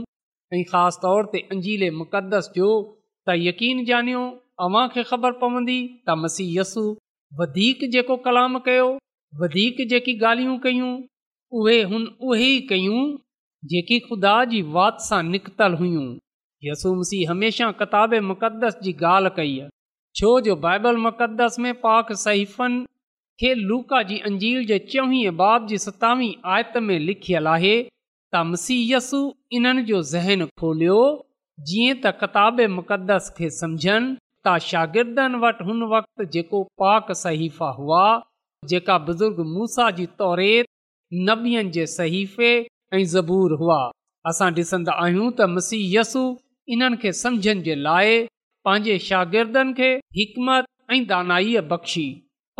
ऐं 0.56 0.62
ख़ासि 0.70 0.98
तौर 1.04 1.28
ते 1.34 1.40
अंजील 1.56 1.84
मुक़दस 2.00 2.50
जो 2.58 2.70
त 3.28 3.36
यकीन 3.44 3.84
ॼानियो 3.92 4.22
अव्हांखे 4.66 5.02
ख़बर 5.12 5.32
पवंदी 5.44 5.78
त 6.08 6.16
मसी 6.24 6.48
वधीक 7.40 7.88
जेको 7.94 8.16
कलाम 8.26 8.58
कयो 8.66 8.90
वधीक 9.44 9.80
जेकी 9.94 10.18
ॻाल्हियूं 10.18 10.58
कयूं 10.68 10.92
उहे 11.62 11.78
हुन 11.92 12.04
उहे 12.28 12.48
ई 12.56 12.60
कयूं 12.72 13.00
जेकी 13.70 13.98
ख़ुदा 14.00 14.34
जी 14.50 14.60
वाति 14.74 15.04
सां 15.04 15.22
निकतलु 15.28 15.76
हुयूं 15.78 16.04
यसू 16.64 16.94
मसीह 16.98 17.30
हमेशह 17.30 17.70
किताब 17.80 18.14
मुक़दस 18.26 18.76
जी 18.82 18.92
ॻाल्हि 19.12 19.30
कई 19.36 19.56
आहे 19.60 19.68
छो 20.20 20.28
जो 20.48 20.54
बाइबल 20.66 20.96
मुक़दस 21.06 21.58
में 21.64 21.72
पाक 21.80 22.12
सहीफ़न 22.24 22.76
खे 23.42 23.52
लूका 23.62 24.02
जी 24.10 24.18
अंजील 24.30 24.64
जे 24.72 24.78
चोवीह 24.92 25.30
बाब 25.40 25.66
जी 25.72 25.78
सतावीह 25.86 26.48
आयत 26.58 26.76
में 26.90 26.98
लिखियल 27.08 27.46
आहे 27.54 27.72
त 28.34 28.44
मसीह 28.52 28.94
यसू 28.94 29.20
इन्हनि 29.58 29.82
जो 29.90 30.02
ज़हन 30.12 30.46
खोलियो 30.62 31.00
जीअं 31.72 31.98
त 32.04 32.14
किताब 32.22 32.64
मुक़दस 32.78 33.28
खे 33.40 33.50
समुझनि 33.58 34.08
त 34.46 34.56
शागिर्दनि 34.68 35.42
वटि 35.46 35.68
हुन 35.72 35.82
वक़्ति 35.96 36.28
जेको 36.38 36.62
पाक 36.84 37.12
सहीफ़ा 37.24 37.70
हुआ 37.82 38.06
जेका 38.74 38.98
बुज़ुर्ग 39.10 39.44
मूसा 39.58 39.90
जी 40.00 40.08
तौरे 40.24 40.50
नबियनि 41.32 41.76
जे 41.78 41.86
सहीफ़े 41.98 42.50
ऐं 42.94 43.02
ज़बूर 43.14 43.52
हुआ 43.60 43.78
असां 44.30 44.50
ॾिसंदा 44.56 44.92
आहियूं 45.04 45.30
त 45.38 45.74
यसु 45.96 46.20
इन्हनि 46.74 46.96
खे 47.02 47.12
सम्झनि 47.22 47.62
जे 47.68 47.74
लाइ 47.86 48.18
पंहिंजे 48.64 48.98
शागिर्दनि 49.08 49.72
खे 49.78 49.88
हिकमत 50.18 50.64
ऐं 50.92 51.02
दानाईअ 51.12 51.62
बख़्शी 51.72 52.06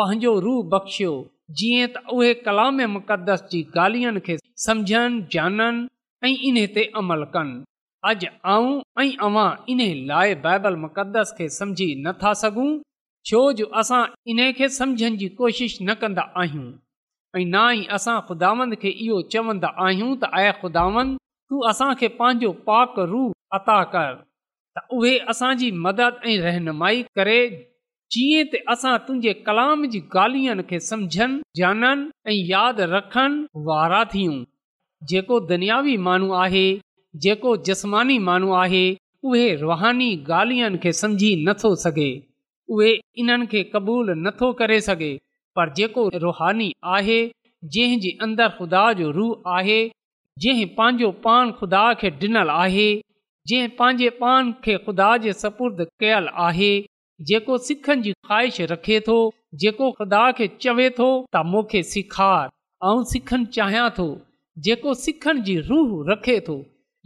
पंहिंजो 0.00 0.32
रूह 0.46 0.62
बख़्शियो 0.74 1.12
जीअं 1.60 1.88
त 1.94 2.02
उहे 2.16 2.32
कलाम 2.48 2.82
मुक़दस 2.96 3.44
जी 3.52 3.60
ॻाल्हियुनि 3.76 4.20
खे 4.28 4.36
समुझनि 4.64 5.14
ॼाणनि 5.38 5.86
ऐं 6.30 6.34
इन 6.50 6.58
ते 6.78 6.84
अमल 7.02 7.22
कनि 7.36 7.56
अॼु 8.06 8.24
आऊं 8.54 8.80
ऐं 9.00 9.52
इन 9.74 9.82
लाइ 10.10 10.34
बाइबल 10.48 10.76
मुक़दस 10.86 11.34
खे 11.38 11.48
समझी 11.60 11.88
नथा 12.08 12.32
सघूं 12.42 12.70
छो 13.30 13.40
जो 13.60 13.66
असां 13.82 14.02
इन 14.34 14.42
खे 14.58 14.68
जी 15.22 15.28
कोशिश 15.42 15.78
न 15.86 15.94
कंदा 16.02 16.28
ऐं 17.38 17.44
ना 17.54 17.62
ई 17.78 17.84
असां 17.96 18.18
ख़ुदावंद 18.28 18.74
खे 18.82 18.90
इहो 19.04 19.16
चवंदा 19.32 19.68
आहियूं 19.84 20.10
त 20.20 20.28
ऐं 20.42 20.52
ख़ुदांद 20.60 21.16
तूं 21.50 21.60
असांखे 21.70 22.08
पंहिंजो 22.20 22.52
पाक 22.68 22.98
रू 23.10 23.22
अता 23.58 23.76
कर 23.94 24.14
त 24.78 24.84
उहे 24.98 25.12
असांजी 25.32 25.70
मदद 25.86 26.22
ऐं 26.30 26.36
रहनुमाई 26.44 27.02
करे 27.18 27.38
जीअं 28.16 28.46
त 28.54 28.60
असां 28.76 28.94
तुंहिंजे 29.08 29.32
कलाम 29.48 29.84
जी 29.94 30.00
ॻाल्हियुनि 30.14 30.64
खे 30.70 30.78
समुझनि 30.88 31.64
ॼाणनि 31.64 32.08
ऐं 32.32 32.38
यादि 32.52 32.88
रखनि 32.94 33.44
वारा 33.68 34.00
थियूं 34.14 34.36
जेको 35.12 35.38
दुनियावी 35.50 35.96
माण्हू 36.08 36.30
आहे 36.44 36.66
जेको 37.26 37.54
जस्मानी 37.68 38.18
माण्हू 38.30 38.52
आहे 38.62 38.84
उहे 39.30 39.46
रुहानी 39.66 40.08
ॻाल्हियुनि 40.32 40.78
खे 40.84 40.92
समुझी 41.02 41.30
नथो 41.46 41.74
सघे 41.84 42.10
उहे 42.74 42.92
इन्हनि 43.22 43.46
खे 43.52 43.62
क़बूलु 43.74 44.14
नथो 44.26 44.52
करे 44.62 44.80
सघे 44.90 45.12
पर 45.56 45.72
जेको 45.78 46.08
रुहानी 46.22 46.72
आहे 46.96 47.18
जंहिंजी 47.74 48.10
अंदरु 48.24 48.54
ख़ुदा 48.56 48.82
जो 48.98 49.10
रूह 49.18 49.50
आहे 49.58 49.78
जंहिं 50.44 50.66
पंहिंजो 50.78 51.10
पान 51.26 51.52
ख़ुदा 51.60 51.84
खे 52.00 52.10
ॾिनल 52.24 52.50
आहे 52.56 52.88
जंहिं 53.50 53.68
पंहिंजे 53.78 54.10
पान 54.22 54.52
खे 54.66 54.76
ख़ुदा 54.86 55.08
जे 55.26 55.32
सपुर्द 55.44 55.80
कयल 56.02 56.28
आहे 56.48 56.72
जेको 57.30 57.56
सिखनि 57.70 58.02
जी 58.06 58.12
ख़्वाहिश 58.28 58.60
रखे 58.74 59.00
थो 59.08 59.16
जेको 59.64 59.90
ख़ुदा 59.98 60.22
खे 60.40 60.48
चवे 60.66 60.88
थो 61.00 61.08
त 61.22 61.44
मूंखे 61.54 61.82
सिखारु 61.94 62.54
ऐं 62.92 63.02
सिखणु 63.14 63.48
चाहियां 63.56 63.86
थो 63.98 64.06
जेको 64.66 64.94
सिखण 65.06 65.40
जी 65.50 65.56
रूह 65.72 65.96
रखे 66.12 66.38
थो 66.48 66.58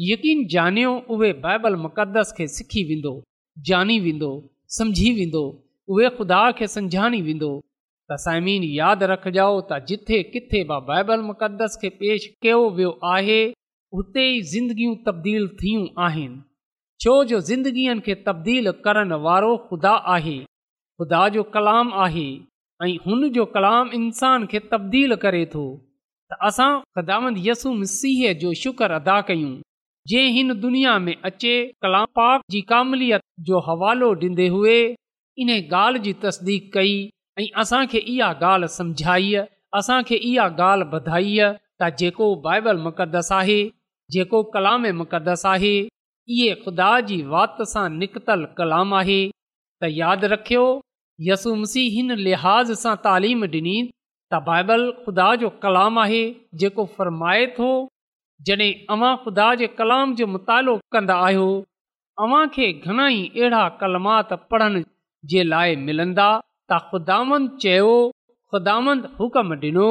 यकीन 0.08 0.42
ॼाणियो 0.56 0.94
उहे 1.16 1.30
बाइबल 1.48 1.78
मुक़दस 1.86 2.34
खे 2.40 2.48
सिखी 2.58 2.84
वेंदो 2.92 3.14
ॼाणी 3.72 4.00
वेंदो 4.08 4.32
समुझी 4.80 5.10
वेंदो 5.20 5.44
उहे 5.94 6.14
ख़ुदा 6.18 6.42
खे 6.62 6.66
सम्झाणी 6.76 7.22
वेंदो 7.30 7.54
त 8.12 8.16
साइमीन 8.20 8.62
यादि 8.76 9.06
रखिजाओ 9.10 9.58
त 9.70 9.76
जिथे 9.88 10.16
किथे 10.34 10.60
बि 10.70 10.76
बाइबल 10.86 11.20
मुक़द्दस 11.26 11.76
खे 11.82 11.88
पेश 11.98 12.24
कयो 12.46 12.56
वियो 12.78 12.90
आहे 13.14 13.40
उते 14.00 14.24
ई 14.28 14.40
ज़िंदगियूं 14.52 14.94
तब्दील 15.08 15.46
थियूं 15.60 15.84
आहिनि 16.06 16.40
छो 17.04 17.14
जो 17.32 17.40
ज़िंदगीअ 17.50 17.94
खे 18.08 18.14
तब्दील 18.28 18.70
करण 18.86 19.12
वारो 19.26 19.50
ख़ुदा 19.68 19.92
आहे 20.14 20.36
ख़ुदा 21.02 21.20
जो 21.36 21.42
कलाम 21.58 21.92
आहे 22.06 22.26
ऐं 22.86 22.92
हुन 23.06 23.28
जो 23.38 23.44
कलाम 23.54 23.92
इंसान 24.00 24.46
खे 24.54 24.62
तब्दील 24.74 25.16
करे 25.26 25.44
थो 25.54 25.64
त 26.32 26.40
असां 26.50 26.68
सदात 26.98 27.40
यसूम 27.46 27.82
सीह 27.94 28.32
जो 28.42 28.52
शुक्र 28.64 28.90
अदा 29.00 29.20
कयूं 29.30 29.54
जे 30.10 30.24
हिन 30.38 30.52
दुनिया 30.66 30.98
में 31.06 31.14
अचे 31.32 31.54
कलाम 31.86 32.10
पाप 32.22 32.42
जी 32.52 32.60
कामिलियत 32.74 33.26
जो 33.50 33.62
हवालो 33.70 34.12
ॾीन्दे 34.26 34.48
हुए 34.58 34.76
इन 35.42 35.56
ॻाल्हि 35.60 36.02
जी 36.06 36.12
तस्दीक 36.26 36.70
कई 36.74 36.94
ऐं 37.38 37.46
असांखे 37.60 37.98
इहा 37.98 38.32
ॻाल्हि 38.42 39.34
असां 39.78 40.00
के 40.08 40.16
इहा 40.28 40.46
ॻाल्हि 40.58 40.88
ॿधाई 40.96 41.38
आहे 41.38 41.54
त 41.80 41.88
जेको 41.98 42.34
बाइबल 42.46 42.76
मुक़दसु 42.86 43.34
आहे 43.34 43.60
जेको 44.12 44.42
कलामक़दसु 44.54 45.48
आहे 45.48 45.76
इहे 46.34 46.50
ख़ुदा 46.64 46.88
जी 47.08 47.20
वात 47.34 47.62
सां 47.72 47.86
निकतल 47.98 48.44
कलाम 48.58 48.94
आहे 49.00 49.20
त 49.82 49.88
यादि 50.00 50.26
रखियो 50.34 50.64
यसु 51.28 51.54
मसीह 51.62 51.86
हिन 51.96 52.10
लिहाज़ 52.26 52.72
सां 52.82 52.94
तालीम 53.06 53.44
ॾिनी 53.54 53.78
त 54.30 54.32
बाइबल 54.48 54.82
ख़ुदा 55.04 55.28
जो 55.44 55.48
कलाम 55.62 55.98
आहे 56.04 56.22
जेको 56.62 56.84
फ़र्माए 56.98 57.46
थो 57.56 57.70
जॾहिं 58.48 58.72
अवां 58.96 59.14
ख़ुदा 59.24 59.46
जे 59.62 59.66
कलाम 59.78 60.14
जो 60.20 60.26
मुतालो 60.34 60.76
कंदा 60.96 61.16
आहियो 61.30 61.48
अव्हांखे 62.26 62.66
घणेई 62.84 63.26
अहिड़ा 63.28 63.64
कलामात 63.80 64.30
पढ़ण 64.52 64.82
जे 65.32 65.42
लाइ 65.54 65.76
मिलंदा 65.88 66.28
त 66.70 66.76
ख़ुदांद 66.90 67.46
चयो 67.62 67.92
ख़ुदांद 68.52 69.00
हुकम 69.20 69.48
ॾिनो 69.62 69.90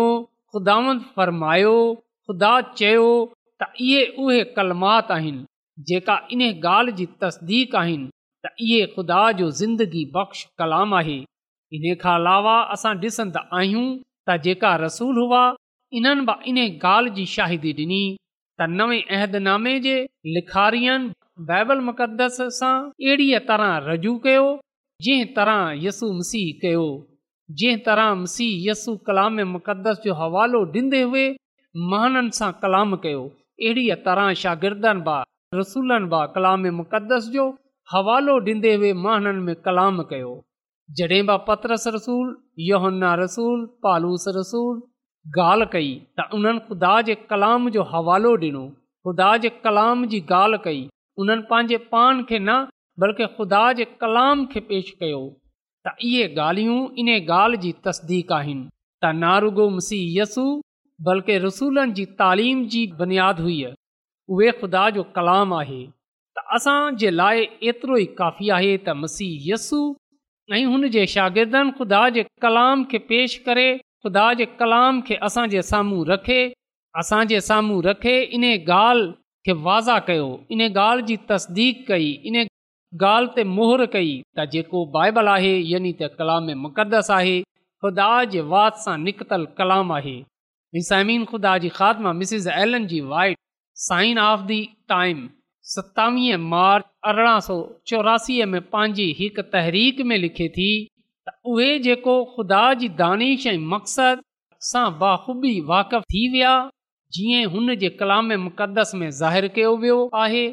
ख़ुदांद 0.52 0.98
फ़र्मायो 1.16 1.76
ख़ुदा 2.28 2.52
चयो 2.80 3.10
त 3.62 3.66
इहे 3.86 4.02
उहे 4.24 4.40
कलामात 4.58 5.12
आहिनि 5.16 5.46
जेका 5.90 6.16
इन 6.36 6.42
ॻाल्हि 6.66 6.94
जी 7.00 7.06
तस्दीक 7.24 7.76
आहिनि 7.82 8.08
त 8.46 8.52
इहे 8.68 8.82
ख़ुदा 8.94 9.20
जो 9.40 9.50
ज़िंदगी 9.62 10.04
बख़्श 10.16 10.44
कलाम 10.62 10.94
आहे 11.02 11.18
इन 11.80 11.84
खां 12.04 12.16
अलावा 12.22 12.56
असां 12.78 12.94
ॾिसंदा 13.04 13.44
आहियूं 13.60 13.86
त 13.94 14.40
जेका 14.48 14.76
रसूल 14.86 15.22
हुआ 15.24 15.44
इन्हनि 16.02 16.26
बि 16.32 16.38
इन 16.54 16.62
ॻाल्हि 16.68 17.16
जी 17.20 17.26
शाहिदी 17.34 17.74
ॾिनी 17.82 18.02
त 18.14 18.70
नवे 18.80 19.02
अहदनामे 19.20 19.76
जे 19.90 19.98
लिखारियन 20.38 21.12
बाइबल 21.54 21.86
मुक़दस 21.92 22.42
सां 22.62 22.74
अहिड़ीअ 23.04 23.46
तरह 23.54 23.78
रजू 23.92 24.18
कयो 24.30 24.48
जंहिं 25.06 25.26
तरह 25.36 25.80
यसु 25.86 26.08
मसीह 26.18 26.48
कयो 26.62 26.86
जंहिं 27.60 27.78
तरह 27.86 28.08
मसीह 28.22 28.56
यसू 28.70 28.96
कलाम 29.08 29.38
मुक़दस 29.52 30.00
जो 30.06 30.14
हवालो 30.22 30.60
ॾींदे 30.80 31.02
हुए 31.12 31.22
महननि 31.92 32.32
सां 32.38 32.50
कलाम 32.64 32.96
कयो 33.06 33.22
अहिड़ीअ 33.68 33.96
तरह 34.08 34.34
शागिर्दनि 34.42 35.04
बा 35.06 35.16
रसूलनि 35.60 36.10
बा 36.16 36.20
कलाम 36.36 36.68
मुक़दस 36.80 37.30
जो 37.36 37.46
हवालो 37.94 38.36
ॾींदे 38.52 38.74
हुए 38.82 38.92
महननि 39.06 39.44
में 39.46 39.56
कलाम 39.70 40.02
कयो 40.12 40.34
जॾहिं 41.00 41.22
बि 41.32 41.38
पतरस 41.48 41.88
रसूल 41.98 42.36
योहन्ना 42.72 43.14
रसूल 43.24 43.64
पालूस 43.88 44.26
रसूल 44.40 44.84
ॻाल्हि 45.46 45.70
कई 45.78 45.90
त 46.20 46.28
उन्हनि 46.40 46.66
ख़ुदा 46.68 46.92
जे 47.12 47.16
कलाम 47.32 47.70
जो 47.78 47.84
हवालो 47.96 48.36
ॾिनो 48.44 48.66
ख़ुदा 49.08 49.32
जे 49.44 49.50
कलाम 49.68 50.06
जी 50.16 50.20
ॻाल्हि 50.40 50.62
कई 50.70 50.84
उन्हनि 51.24 51.48
पंहिंजे 51.54 51.78
पान 51.96 52.24
खे 52.30 52.40
न 52.40 52.58
बल्कि 53.02 53.26
ख़ुदा 53.36 53.62
जे 53.80 53.86
कलाम 54.00 54.46
खे 54.54 54.60
पेश 54.70 54.90
कयो 55.02 55.20
त 55.88 55.94
इहे 56.08 56.24
ॻाल्हियूं 56.46 56.80
इन 57.04 57.10
ॻाल्हि 57.18 57.60
जी 57.66 57.70
तस्दीक़ 57.86 58.32
आहिनि 58.38 58.64
त 58.66 59.12
नारुगो 59.20 59.68
मसीह 59.76 60.10
यसु 60.22 60.44
बल्कि 61.10 61.38
रसूलनि 61.46 61.94
जी 62.00 62.06
तालीम 62.24 62.66
जी 62.74 62.82
बुनियादु 63.02 63.44
हुई 63.46 63.60
उहे 64.38 64.50
ख़ुदा 64.60 64.82
जो 64.98 65.04
कलाम 65.20 65.54
आहे 65.60 65.80
त 65.86 66.58
असांजे 66.60 67.12
लाइ 67.22 67.46
एतिरो 67.74 67.98
ई 68.02 68.10
काफ़ी 68.20 68.50
आहे 68.58 68.74
त 68.80 68.98
मसीह 69.06 69.48
यसु 69.54 69.82
ऐं 70.58 70.64
हुन 70.74 70.90
जे 70.98 71.06
शागिर्दनि 71.16 71.74
ख़ुदा 71.80 72.02
जे 72.20 72.28
कलाम 72.48 72.84
खे 72.96 73.04
पेश 73.14 73.38
करे 73.50 73.68
ख़ुदा 73.80 74.28
जे 74.44 74.50
कलाम 74.64 75.02
खे 75.12 75.22
असांजे 75.30 75.64
साम्हूं 75.72 76.06
रखे 76.14 76.42
असांजे 77.06 77.42
साम्हूं 77.50 77.82
रखे 77.90 78.20
इन 78.40 78.52
ॻाल्हि 78.56 79.10
खे 79.50 79.60
वाज़ा 79.70 80.00
कयो 80.12 80.30
इन 80.58 80.70
ॻाल्हि 80.72 81.08
जी 81.14 81.22
तस्दीक 81.34 81.86
कई 81.92 82.10
इन 82.32 82.42
ॻाल्हि 83.04 83.32
ते 83.36 83.44
मुहर 83.48 83.86
कई 83.94 84.12
त 84.38 84.46
जेको 84.54 84.80
बाइबल 84.98 85.28
आहे 85.38 85.52
यानी 85.72 85.90
त 85.98 86.08
कलाम 86.20 86.48
मुक़दस 86.62 87.12
आहे 87.18 87.34
ख़ुदा 87.84 88.10
जे 88.36 88.42
वात 88.54 88.78
सां 88.86 88.96
निकतलु 89.02 89.46
कलाम 89.60 89.92
आहे 89.98 90.14
निसामिन 90.78 91.26
ख़ुदा 91.34 91.52
जी 91.66 91.70
ख़ात्मा 91.78 92.14
Mrs 92.22 92.48
Ellen 92.56 92.88
G 92.94 93.02
White 93.12 93.38
sign 93.88 94.20
of 94.24 94.40
the 94.54 94.58
time 94.94 95.22
सतावीह 95.74 96.38
मार्च 96.56 96.86
अरिड़हं 97.12 97.40
सौ 97.50 97.58
चौरासीअ 97.92 98.46
में 98.54 98.60
पंहिंजी 98.74 99.08
हिकु 99.20 99.42
तहरीक 99.56 100.02
में 100.14 100.18
लिखे 100.26 100.48
थी 100.60 100.70
त 100.86 101.38
उहे 101.54 101.70
जेको 101.88 102.16
ख़ुदा 102.36 102.64
जी 102.82 102.90
दानिश 103.04 103.48
ऐं 103.54 103.58
मक़सद 103.76 104.26
सां 104.72 104.88
बाख़ूबी 105.06 105.54
वाक़िफ़ 105.74 106.10
थी 106.16 106.28
विया 106.38 106.56
जीअं 107.20 107.46
हुन 107.58 107.76
जे 107.86 107.90
कलाम 108.02 108.36
मुक़दस 108.50 108.92
में 109.04 109.10
ज़ाहिरु 109.22 109.50
कयो 109.60 109.76
वियो 109.86 110.00
आहे 110.26 110.46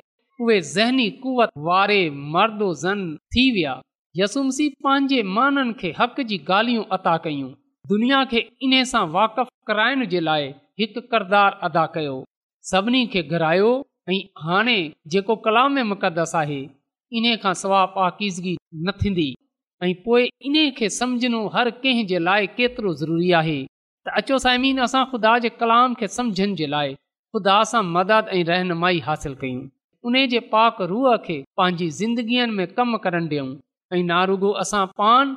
उहे 0.42 0.60
ज़हनी 0.68 1.08
कुवत 1.22 1.50
वारे 1.66 1.98
मर्दो 2.32 2.72
ज़न 2.82 3.02
थी 3.34 3.44
विया 3.52 3.80
यसुमसी 4.16 4.68
पंहिंजे 4.86 5.22
माननि 5.36 5.72
खे 5.80 5.92
हक़ 6.00 6.20
जी 6.32 6.38
ॻाल्हियूं 6.50 6.82
अता 6.96 7.16
कयूं 7.26 7.50
दुनिया 7.92 8.24
खे 8.32 8.40
इन 8.66 8.72
सां 8.90 9.06
वाक़फ़ 9.12 9.48
कराइण 9.66 10.04
जे 10.14 10.20
लाइ 10.20 10.48
हिकु 10.80 11.00
किरदारु 11.14 11.56
अदा 11.68 11.84
कयो 11.94 12.16
सभिनी 12.70 13.06
खे 13.14 13.22
घुरायो 13.22 13.70
ऐं 14.10 14.18
हाणे 14.46 14.76
जेको 15.14 15.36
कलामस 15.46 16.34
आहे 16.42 16.60
इन 17.20 17.36
खां 17.42 17.52
सवा 17.62 17.84
पाकीज़गी 17.96 18.56
न 18.88 18.92
थींदी 19.04 19.28
ऐं 19.82 19.92
पोइ 20.04 20.28
इन 20.50 20.58
खे 20.78 20.88
सम्झणो 20.98 21.46
हर 21.54 21.70
कंहिं 21.84 22.06
जे 22.12 22.18
लाइ 22.28 22.46
केतिरो 22.60 22.94
ज़रूरी 23.02 23.30
आहे 23.40 23.58
त 24.06 24.12
अचो 24.22 24.38
साइमिन 24.46 24.80
असां 24.88 25.04
ख़ुदा 25.14 25.38
जे 25.44 25.48
कलाम 25.62 25.94
खे 26.02 26.08
समुझण 26.18 26.54
जे 26.62 26.66
लाइ 26.76 26.94
ख़ुदा 26.94 27.56
सां 27.72 27.82
मदद 27.98 28.30
ऐं 28.38 28.42
रहनुमाई 28.52 29.00
हासिलु 29.10 29.36
कयूं 29.44 29.64
उन 30.06 30.14
जे 30.32 30.38
पाक 30.50 30.76
रूह 30.90 31.14
खे 31.26 31.36
पंहिंजी 31.56 31.88
ज़िंदगीअ 32.00 32.46
में 32.56 32.66
कमु 32.74 32.98
करण 33.04 33.24
ॾियूं 33.30 33.46
ऐं 33.92 34.52
असां 34.62 34.82
पान 35.00 35.30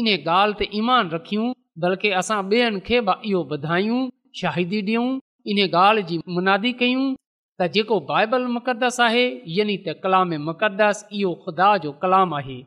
इन 0.00 0.08
ॻाल्हि 0.14 0.56
ते 0.62 0.66
ईमान 0.78 1.10
रखियूं 1.10 1.44
बल्कि 1.84 2.10
असां 2.20 2.38
ॿियनि 2.52 2.80
खे 2.88 3.00
बि 3.10 3.14
इहो 3.30 3.42
ॿुधायूं 3.56 4.00
शाहिदी 4.40 4.80
ॾियूं 4.88 5.04
इन 5.52 5.60
ॻाल्हि 5.66 6.02
जी 6.08 6.18
मुनादी 6.38 6.72
कयूं 6.80 7.04
त 7.60 7.68
जेको 7.76 8.00
बाइबल 8.10 8.46
मुक़दस 8.56 9.00
आहे 9.06 9.24
यानी 9.58 9.76
त 9.86 9.94
कलाम 10.06 10.34
मुक़दस 10.48 11.06
इहो 11.20 11.32
ख़ुदा 11.46 11.70
जो 11.86 11.92
कलाम 12.02 12.34
आहे 12.40 12.58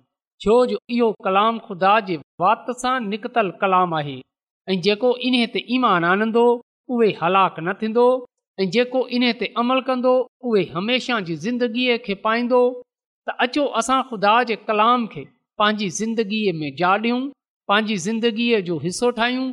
छो 0.46 0.58
जो 0.74 0.80
इहो 1.00 1.12
कलाम 1.28 1.60
खुदा 1.68 1.94
जे 2.12 2.18
वात 2.46 2.74
सां 2.86 2.96
निकतल 3.12 3.52
कलाम 3.66 3.98
आहे 4.02 4.18
ऐं 4.72 4.80
जेको 4.88 5.16
इन 5.32 5.40
ते 5.58 5.66
ईमानु 5.80 6.14
आनंदो 6.16 6.48
उहे 6.96 7.12
न 7.68 7.80
ऐं 8.62 8.70
जेको 8.76 9.02
इन 9.18 9.24
ते 9.40 9.46
अमल 9.62 9.80
कंदो 9.88 10.10
उहे 10.48 10.64
हमेशह 10.76 11.20
जी 11.28 11.36
ज़िंदगीअ 11.46 11.98
खे 12.06 12.14
पाईंदो 12.26 12.58
त 13.28 13.36
अचो 13.46 13.64
असां 13.82 14.00
ख़ुदा 14.10 14.32
जे 14.50 14.56
कलाम 14.70 15.06
खे 15.14 15.24
पंहिंजी 15.62 15.88
ज़िंदगीअ 16.00 16.54
में 16.62 16.74
जाड़ियूं 16.82 17.20
पंहिंजी 17.72 17.98
ज़िंदगीअ 18.08 18.60
जो 18.70 18.78
हिसो 18.86 19.12
ठाहियूं 19.22 19.46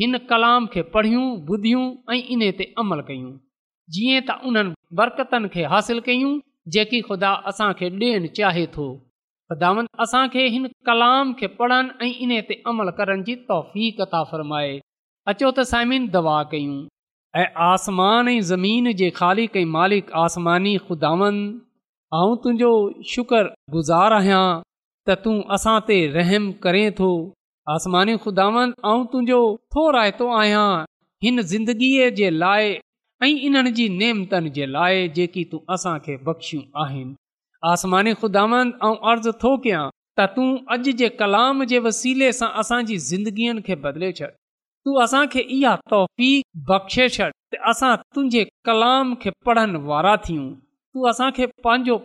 हिन 0.00 0.18
कलाम 0.32 0.66
खे 0.74 0.82
पढ़ियूं 0.96 1.26
ॿुधियूं 1.52 1.84
ऐं 2.14 2.18
इन 2.36 2.44
ते 2.60 2.66
अमल 2.84 3.04
कयूं 3.12 3.32
जीअं 3.96 4.24
त 4.30 4.38
उन्हनि 4.50 4.74
बरकतनि 5.02 5.52
खे 5.54 5.64
हासिलु 5.76 6.06
कयूं 6.10 6.34
जेकी 6.78 7.00
ख़ुदा 7.12 7.32
असांखे 7.54 7.86
ॾियणु 8.02 8.32
चाहे 8.40 8.66
थो 8.76 8.88
ख़ुदा 9.52 9.74
असांखे 10.06 10.48
हिन 10.56 10.66
कलाम 10.92 11.32
खे 11.40 11.54
पढ़नि 11.62 11.98
ऐं 12.06 12.12
इन 12.26 12.32
ते 12.50 12.60
अमल 12.72 12.90
करण 13.00 13.22
जी 13.30 13.38
तौफ़ी 13.52 13.90
कथा 14.02 14.24
फ़र्माए 14.32 14.78
अचो 15.32 15.50
त 15.60 15.70
साइमिन 15.74 16.14
दवा 16.18 16.36
कयूं 16.54 16.78
ऐं 17.36 17.44
आसमान 17.62 18.28
ऐं 18.28 18.40
ज़मीन 18.50 18.92
जे 18.96 19.08
ख़ालिक 19.16 19.56
ऐं 19.56 19.64
मालिक 19.76 20.10
आसमानी 20.16 20.76
खुदावंद 20.88 21.58
तुंहिंजो 22.14 22.70
शुक्र 23.14 23.42
गुज़ार 23.74 24.12
आहियां 24.18 24.44
त 25.08 25.16
तूं 25.26 25.34
असां 25.56 25.74
ते 25.90 25.98
रहम 26.14 26.46
करे 26.66 26.84
थो 27.00 27.10
आसमानी 27.74 28.16
खुदावंद 28.24 28.74
तुंहिंजो 28.86 29.42
थो 29.76 29.84
रायतो 29.98 30.30
आहियां 30.38 30.64
हिन 31.26 31.42
ज़िंदगीअ 31.52 32.08
जे 32.22 32.30
लाइ 32.38 32.72
ऐं 33.24 33.30
इन्हनि 33.50 33.74
जी 33.80 33.88
नेमतनि 33.98 34.54
जे 34.60 34.72
लाइ 34.78 35.06
जेकी 35.20 35.44
तूं 35.52 35.60
असांखे 35.78 36.16
बख़्शियूं 36.30 36.64
आहिनि 36.86 37.14
आसमानी 37.74 38.14
खुदावंद 38.24 38.74
अर्ज़ु 38.90 39.36
थो 39.44 39.56
कयां 39.68 39.84
त 39.92 40.30
तूं 40.38 40.50
अॼु 40.78 40.96
जे 41.04 41.12
कलाम 41.22 41.64
जे 41.74 41.84
वसीले 41.90 42.32
सां 42.40 42.52
असांजी 42.64 42.98
ज़िंदगीअ 43.12 43.58
खे 43.70 43.82
बदिले 43.86 44.12
तूं 44.88 45.02
असांखे 45.02 45.40
इहा 45.54 45.74
तोफ़ी 45.90 46.28
बख़्शे 46.68 47.06
छॾ 47.14 47.26
असां 47.70 47.94
तुंहिंजे 48.14 48.42
कलाम 48.68 49.06
खे 49.22 49.30
पढ़नि 49.46 49.78
वारा 49.88 50.14
थियूं 50.26 50.46
तू 50.94 50.98
असांखे 51.10 51.46
पंहिंजो 51.64 51.96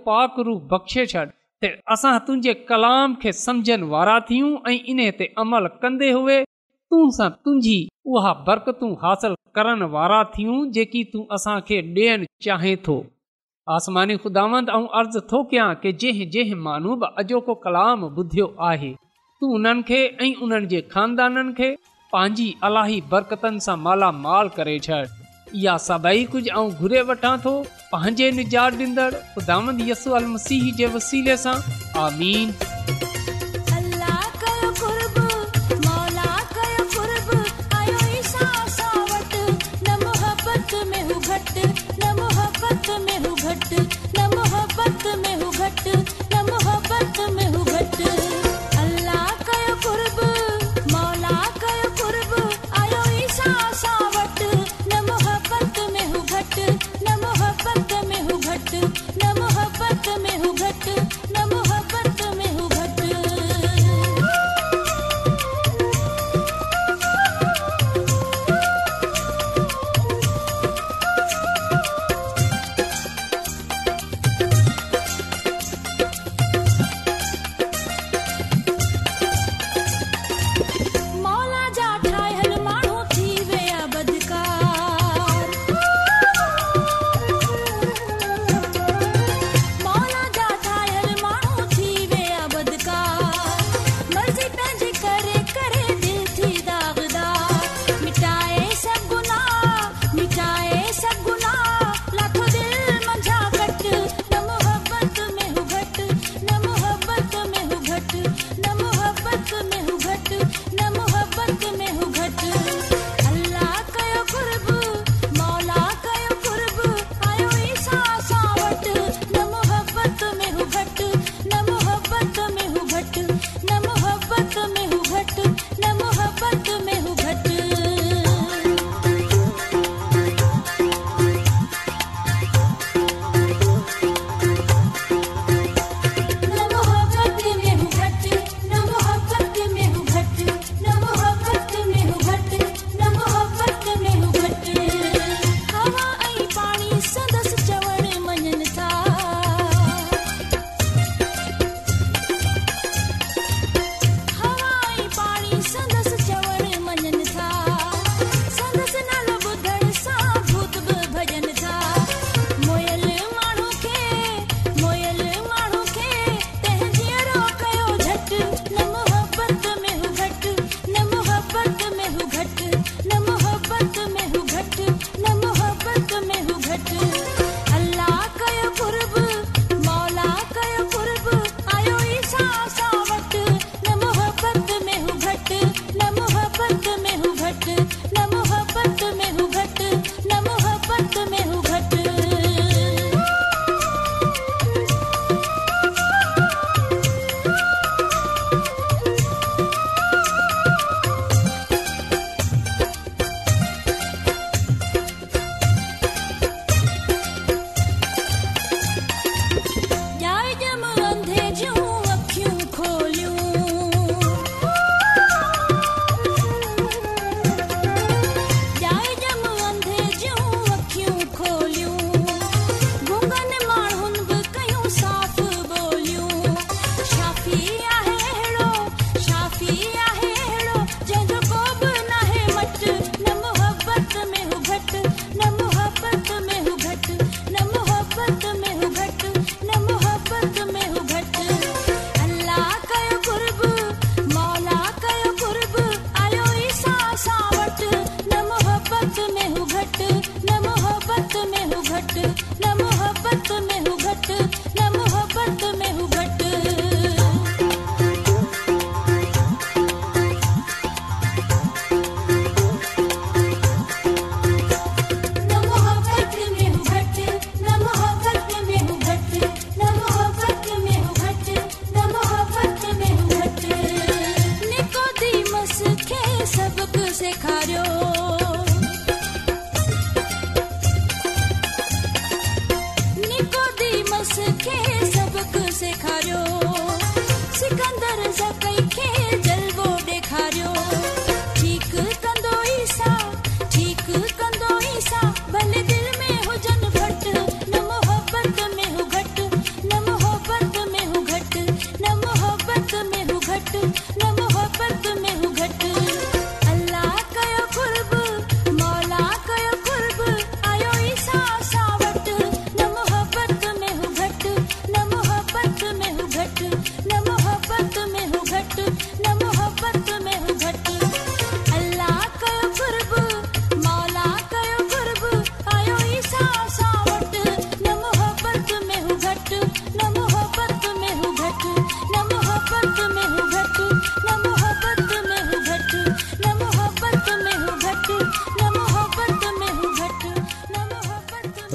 रूप 0.48 0.62
बख़्शे 0.74 1.06
छॾ 1.12 1.24
त 1.64 1.70
असां 1.94 2.12
तुंहिंजे 2.28 2.54
कलाम 2.72 3.14
खे 3.22 3.32
समुझनि 3.46 3.88
वारा 3.94 4.18
थियूं 4.30 4.52
ऐं 4.72 4.76
इन 4.92 5.00
ते 5.20 5.26
अमल 5.44 5.68
कंदे 5.84 6.10
हुए 6.18 6.38
तूं 6.44 7.08
सां 7.20 7.30
तुंहिंजी 7.46 7.78
उहा 8.16 8.34
बरकतूं 8.48 8.92
हासिल 9.06 9.34
करण 9.56 9.84
वारा 9.96 10.20
थियूं 10.36 10.60
जेकी 10.78 11.04
तूं 11.14 11.24
असांखे 11.38 11.80
ॾियण 11.96 12.26
चाहे 12.48 12.76
थो 12.88 12.98
आसमानी 13.78 14.18
ख़ुदांदु 14.26 15.22
थो 15.32 15.44
कयां 15.54 15.70
की 15.86 15.96
जंहिं 16.04 16.30
जंहिं 16.36 16.60
मानू 16.68 17.00
बि 17.06 17.14
अॼोको 17.24 17.56
कलाम 17.68 18.06
ॿुधियो 18.12 18.48
आहे 18.72 18.94
तू 19.40 19.54
उन्हनि 19.60 19.88
खे 19.92 20.04
ऐं 20.26 20.32
उन्हनि 20.44 20.72
जे 20.76 20.86
ख़ानदाननि 20.96 21.58
खे 21.62 21.72
पंहिंजी 22.14 22.48
अलाही 22.68 23.00
बरकतनि 23.14 23.60
सां 23.68 23.76
मालामाल 23.86 24.50
करे 24.58 24.78
छॾ 24.88 25.00
इहा 25.62 25.78
सभई 25.86 26.24
कुझु 26.34 26.92
ऐं 27.00 27.34
पंहिंजे 27.94 28.30
निजात 28.42 28.78
जे 30.82 30.92
वसीले 31.00 31.38
सां 31.48 31.56
आमीन 32.06 33.23